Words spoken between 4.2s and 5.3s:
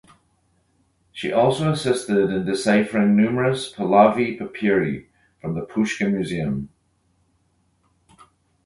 papyri